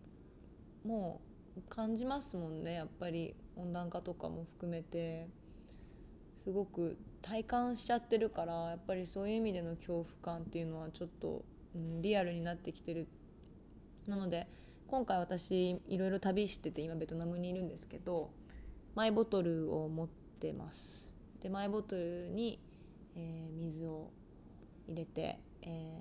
[0.85, 1.19] も
[1.57, 2.75] う感じますもんね。
[2.75, 5.27] やっぱり温暖化とかも含めて。
[6.43, 13.07] すごく体感しちゃってるからやっぱりそういう意味での恐怖感っていうのはちょっと、うん、リアルになってきてる。
[14.05, 14.47] なので
[14.87, 18.31] 今回私いろいろ旅してて今ベトナムにいるんですけど
[18.93, 21.09] マイボトルを持ってます。
[21.41, 22.59] でマイボトルに、
[23.15, 24.11] えー、水を
[24.87, 25.99] 入れて、え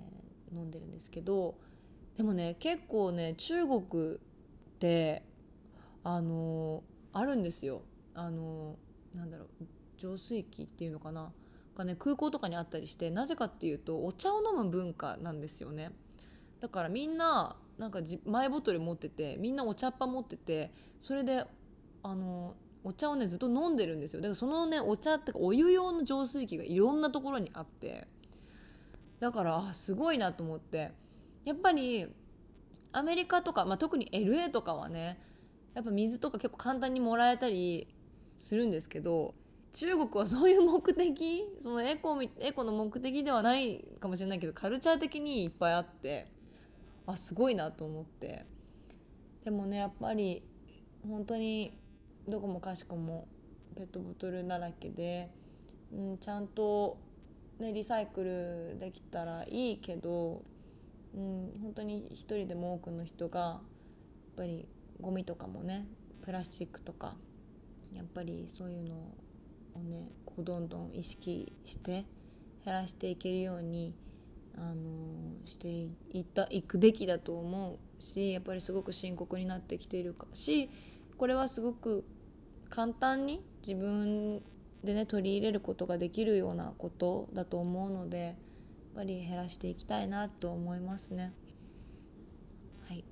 [0.53, 1.55] ー、飲んでるんですけど
[2.17, 4.19] でもね結構ね中国っ
[4.79, 5.23] て
[6.03, 6.83] あの
[7.13, 7.81] あるんですよ。
[8.13, 8.75] あの
[9.15, 9.47] なんだろう。
[10.03, 11.31] 浄水器っていうのかな？
[11.77, 15.91] がね空港とかにあったりしてなぜかっていうとお茶を飲む文化なんですよね。
[16.59, 21.45] だからみんななんかマイボトル持っててみんなお茶っ葉持っててそれで
[22.03, 24.21] あのお茶をねずっと飲んでるんですよ。
[24.21, 28.07] だからそのねお茶ってかお湯用の浄水器がいろんなところにあって。
[29.21, 30.91] だからあすごいなと思って。
[31.45, 32.07] やっぱり
[32.91, 35.19] アメリカとか、まあ、特に LA とかはね
[35.73, 37.87] やっぱ水とか結構簡単にもらえたり
[38.37, 39.33] するんですけど
[39.73, 41.43] 中国はそういう目的？
[41.57, 46.27] そのエコエコの目的ではないかもしれないけどカルチャー的にいっぱいあって
[47.05, 48.45] あすごいなと思って。
[49.43, 50.43] でもねやっぱり
[51.05, 51.77] 本当に
[52.27, 53.27] どこもかしこも
[53.75, 55.29] ペットボトルだらけで、
[55.91, 56.97] うん、ちゃんと、
[57.59, 60.43] ね、リサイクルできたらいいけど、
[61.13, 63.61] うん、本当に一人でも多くの人がやっ
[64.37, 64.67] ぱり
[65.01, 65.87] ゴミとかもね
[66.21, 67.17] プラスチックとか
[67.93, 69.22] やっぱりそういうのを
[69.79, 72.05] ねこうどんどん意識して
[72.65, 73.93] 減らしていけるように
[74.55, 80.69] あのしていったいくべきだと思うしやっぱりすごく深刻になってきているかし
[81.17, 82.05] これはすごく
[82.69, 84.41] 簡単に自分
[84.83, 88.35] でね取り入れることができるようなことだと思うのでやっ
[88.95, 91.33] ぱり減らしていきたいなと思いますね。
[92.87, 93.03] はい、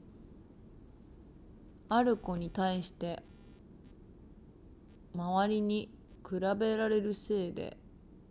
[1.89, 3.23] ある子に対して
[5.15, 5.89] 周りに
[6.31, 7.75] 比べられるせいで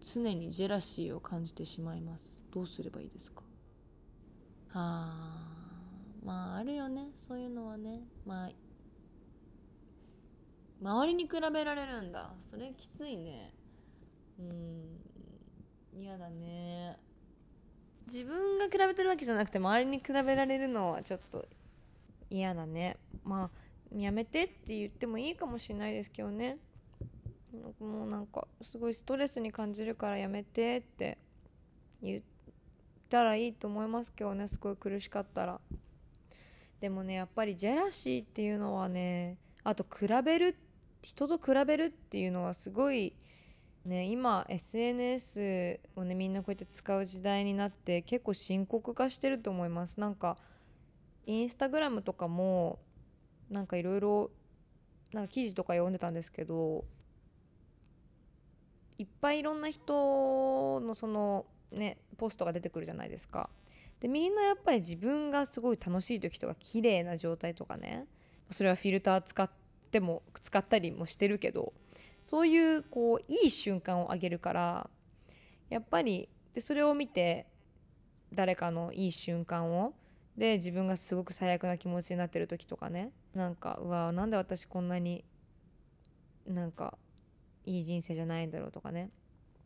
[0.00, 2.42] 常にジェラシーを感じてしまいます。
[2.50, 3.42] どうすればいいですか？
[4.72, 5.46] あ
[6.24, 7.08] まああるよね。
[7.14, 8.00] そういうのはね。
[8.24, 8.50] まあ
[10.80, 12.32] 周りに比べられるんだ。
[12.38, 13.52] それきついね。
[14.38, 16.98] うん嫌だね。
[18.06, 21.46] 自分が比べてるわけじゃなくて周りに比べられるのはちょっと
[22.30, 22.96] 嫌だね。
[23.24, 26.56] まあやめてって言ってもいいかもしれないですけどね。
[27.80, 31.18] もうなんかすごいストレスに感じるからやめてって
[32.02, 32.22] 言っ
[33.08, 35.60] たらいいと思いますけどねすごい苦しかったら。
[36.80, 40.56] でもねやっぱりジェラシーっていうのはねあと比べる
[41.02, 43.14] 人と比べるっていうのはすごい
[43.84, 50.00] ね今 SNS をねみんなこうやって使う時代になって結構深刻化してると思います。
[50.00, 50.38] なんか
[51.26, 52.78] インスタグラムとかも
[53.50, 54.30] なんかいろいろ
[55.28, 56.84] 記事とか読んでたんですけど
[59.00, 63.48] いっぱいいろんな人のそのねポストが出てくるじゃないですか。
[64.00, 68.06] でみんなやっぱり自分がすごい楽しい時とか綺麗な状態とかね
[68.50, 69.50] それはフィルター使っ
[69.90, 71.72] ても使ったりもしてるけど
[72.20, 74.90] そういうこういい瞬間をあげるから
[75.70, 77.46] やっぱりでそれを見て
[78.34, 79.94] 誰かのいい瞬間を
[80.36, 85.24] で自分がすごく最悪な気持ちになってる時とかねなんかうわなんで私こんなに
[86.46, 86.98] なんか
[87.66, 89.10] いい人生じゃないんだろうとかね。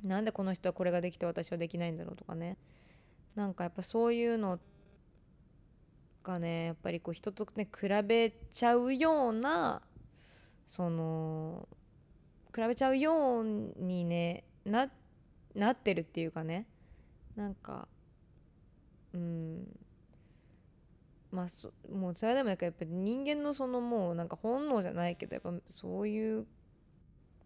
[0.02, 2.58] なんでこの人はこれができて私はできないんだろうとかね。
[3.34, 4.60] なんかやっぱそういうの
[6.22, 9.82] がねやっぱりこう人とね比べちゃうような
[10.66, 11.68] その
[12.54, 14.88] 比べちゃうようにねな
[15.54, 16.66] なってるっていうかね。
[17.36, 17.88] なんか
[19.12, 19.66] うん。
[21.30, 26.46] まあそもうそれでもなんかやっぱり人間のそのもうなんか本能じゃないけどやっぱそういう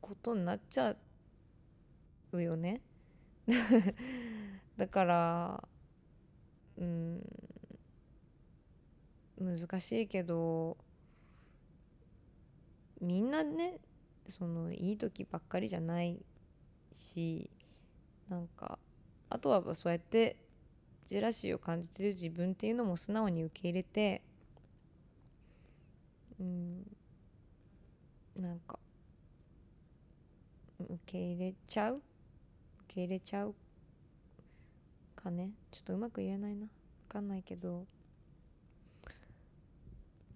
[0.00, 0.96] ことになっちゃ
[2.32, 2.80] うよね。
[4.76, 5.68] だから
[6.76, 7.22] うん
[9.40, 10.76] 難しいけど
[13.00, 13.78] みんなね
[14.28, 16.20] そのいい時ばっかりじゃない
[16.92, 17.50] し
[18.28, 18.78] なんか
[19.30, 20.36] あとはそうやって
[21.06, 24.22] ジェラシーを感じてる自分っていうのも素直に受け入れて
[26.38, 26.82] うん
[28.36, 28.78] なんか
[31.04, 31.96] 受け入れちゃう？
[31.96, 32.02] 受
[32.94, 33.54] け入れちゃう？
[35.16, 35.50] かね？
[35.70, 36.66] ちょっとうまく言えないな。
[36.66, 36.68] 分
[37.08, 37.86] かんないけど。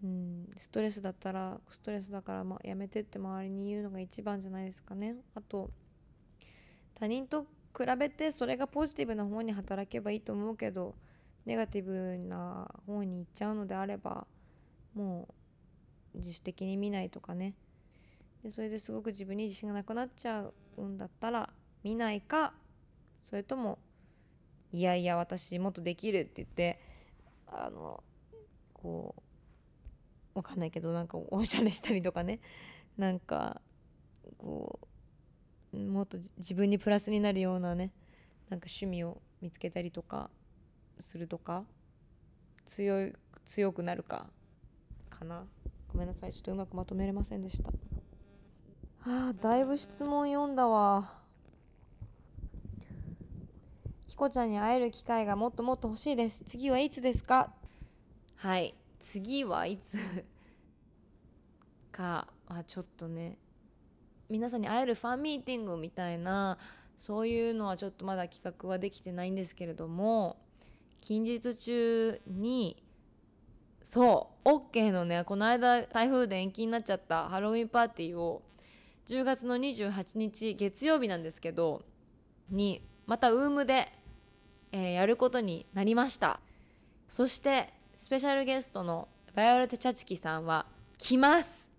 [0.02, 0.48] うん。
[0.56, 5.16] ストレスだったらストレスだから、ま、やめてって周りに言うのが一番じゃないですかね。
[5.34, 5.70] あと
[6.94, 7.46] 他人と
[7.76, 10.94] 比べてそれがポジティブな方に働けばいいと思うけど
[11.46, 14.26] ネガティブな方に行っちゃうのであれば
[14.94, 15.28] も
[16.14, 17.54] う自主的に見ないとかね。
[18.42, 21.50] でそれですごく自分に自信がなくなっちゃうんだったら
[21.84, 22.52] 見ないか
[23.22, 23.78] それとも
[24.72, 26.80] いやいや私もっとできるって言って
[27.46, 28.02] あの
[28.72, 29.14] こ
[30.34, 32.40] うわかんないけどなんかおしゃれしたりとかね。
[32.96, 33.60] なんか
[34.38, 34.80] こ
[35.72, 37.90] うもっと自分にプラスになるようなね
[38.50, 40.30] なんか趣味を見つけたりとか
[41.00, 41.64] するとか
[42.64, 43.12] 強
[43.72, 44.26] くなるか
[45.10, 45.44] かな。
[45.92, 46.32] ごめんなさい。
[46.32, 47.70] ちょっとうまくまとめれませんでした。
[49.04, 51.14] はあだいぶ質問読んだわ。
[54.06, 56.44] ひこちゃんに会える機会がもっともっと欲しいです。
[56.46, 57.52] 次はいつですか？
[58.36, 59.98] はい次はいつ？
[61.90, 63.38] かはちょっとね
[64.28, 66.58] 皆さんに会えるファンミーティングみたいな
[66.96, 70.36] そういうのはちょっとまだ企画はできてないんですけれども
[71.00, 72.82] 近日中に
[73.82, 78.42] そう OK のねこの間台風で延期になっちゃったハロウィンパーティーを
[79.06, 81.82] 10月の28日月曜日なんですけど
[82.50, 83.92] にまたウームで、
[84.70, 86.40] えー、やることになりました
[87.08, 90.66] そしてスペシャルゲストのバイオレット・チャチキさんは
[90.98, 91.70] 来ます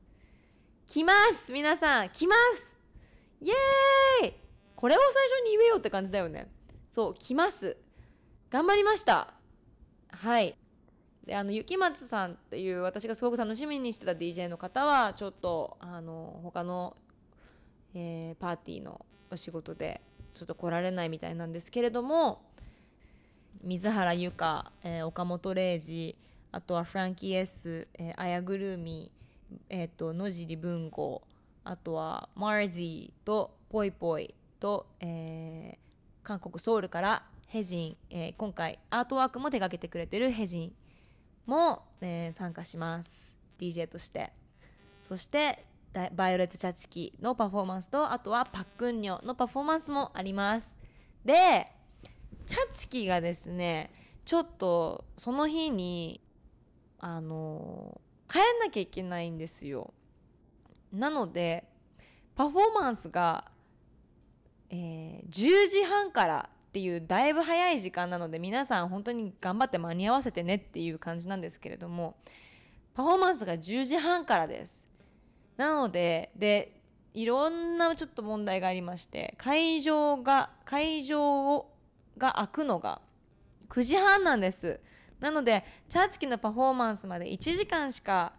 [0.88, 2.78] 来ます皆さん来ます
[3.42, 4.44] イエーイ
[4.84, 6.52] これを最初に言えよって感じだよね。
[6.90, 7.78] そう、来ます。
[8.50, 9.34] 頑張りました。
[10.10, 10.58] はい。
[11.26, 16.98] で、あの、雪松さんっていう私がすごく楽しみにしてた DJ の方は、ちょっと、あの、他の、
[17.94, 20.02] えー、パーティーのお仕事で、
[20.34, 22.42] ちょっと来られないみたいなんですけれども、
[23.64, 26.16] 水原由香、えー、岡本零士、
[26.52, 31.22] あとはフランキー S、えー、アヤグルーミー、え、ー、と、野尻文吾、
[31.64, 40.74] あとは、マージーと、ポイポイと、えー、韓国ソウルからヘジン、えー、今回アートワークも手掛けてくれてるヘジン
[41.46, 43.36] も、えー、参加します。
[43.60, 44.32] DJ として。
[45.02, 45.66] そして、
[46.16, 50.80] バイオレット・チャチキのパフォーマンスと、あとはパックンニョのパフォーマンスもあります。
[51.24, 51.68] で、
[52.46, 53.92] チャチキがですね、
[54.26, 56.22] ちょっとその日に、
[57.00, 59.94] あの帰んなきゃいけないんですよ。
[60.92, 61.66] なので、
[62.36, 63.52] パフォーマンスが、
[64.70, 72.16] えー、10時半からっていうだいぶ早い時間なので皆さん本当に頑張って間に合わせてねっていう感じなんですけれども
[72.96, 74.83] パフォーマンスが10時半からです
[75.58, 76.82] なのでで
[77.14, 81.72] いろんなちょっと問題がありまして会場が会場を
[82.18, 83.02] が開くのが
[83.70, 84.80] 9時半なんです。
[85.20, 88.34] なのでチャーチキのパフォーマンスまで1時間しか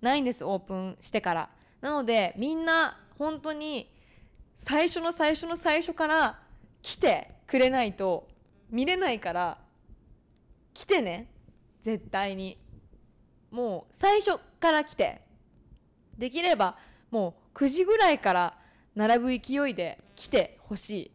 [0.00, 1.50] ないんですオープンしてから。
[1.80, 3.92] なのでみんな本当に
[4.56, 6.38] 最初の最初の最初から
[6.80, 8.28] 来てくれないと
[8.70, 9.58] 見れないから
[10.74, 11.28] 来てね。
[11.80, 12.58] 絶対に。
[13.50, 15.22] もう最初から来て。
[16.22, 16.76] できれば
[17.10, 18.54] もう9時ぐらいから
[18.94, 21.10] 並ぶ勢いで来てほしい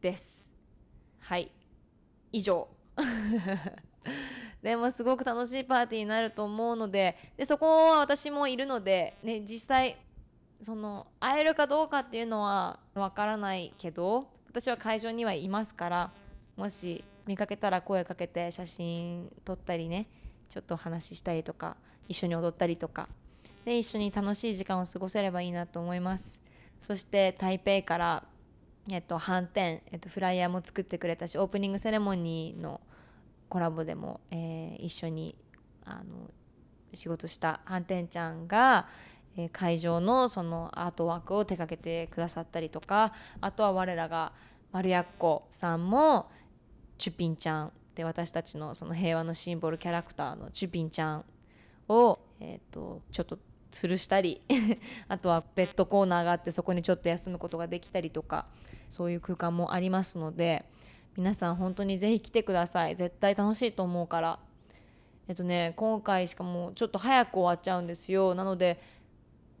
[0.00, 0.48] です。
[1.18, 1.50] はい。
[2.30, 2.68] 以上。
[4.62, 9.96] でもすごく楽しいパーティーになると思うのででそこは私もいるので、ね、実際
[10.62, 16.12] その会えるかどうかっていうのはわからないけど私は会場にはいますから
[16.56, 20.06] もし見かけたら声かけて写真撮ったりね
[20.48, 21.76] ちょっと話ししたりとか
[22.06, 23.08] 一緒に踊ったりとか
[23.64, 26.40] で一緒に楽しい時間を過ごせればいいなと思います。
[26.78, 28.24] そして台北から
[28.88, 32.80] えっと、反転、えっと、フライヤーも作ってくれたしオープニングセレモニーの
[33.48, 35.36] コラボでも、えー、一緒に
[35.84, 36.30] あの
[36.94, 38.88] 仕事した反転ちゃんが、
[39.36, 44.32] えー、会場のそのアートワークを手掛けてくださったりとかあとは我らが
[44.72, 46.30] 丸やっこさんも
[46.98, 51.24] チュピンちゃんで私たちのその平和のシンボルキャラクターのチュピンちゃん
[51.88, 53.38] を、えーと、ちょっと
[53.70, 54.40] 吊るしたり
[55.08, 58.46] あとはベッドコーナーがあってそこにちょっと休むことができたりとか
[58.88, 60.64] そういう空間もありますので
[61.16, 62.96] 皆さん本当にぜひ来てください。
[62.96, 64.38] 絶対楽しいと思うから。
[65.28, 68.34] えっとね今回しかもちょっと早く終わっちゃうんですよ。
[68.34, 68.80] なので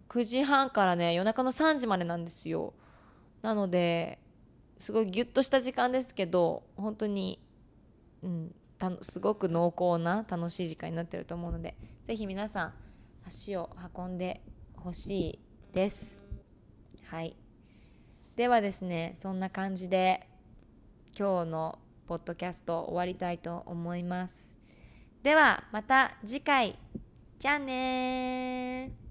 [0.08, 2.72] 9時半からね夜中の3時までなんですよ。
[3.42, 4.18] なので
[4.78, 7.40] すごいギュッとした時間ですけど本当に
[8.22, 8.54] うん
[9.02, 12.74] すごく濃厚な楽しい時間になってると思うのでぜひ皆さん
[13.26, 14.42] 足を運んで
[14.76, 15.38] ほしい
[15.72, 16.20] です。
[17.06, 17.36] はい。
[18.36, 20.26] ではですねそんな感じで
[21.18, 24.56] 今日のポッドキャスト終わりたいと思います。
[25.22, 26.78] ではまた次回。
[27.38, 29.09] じゃあね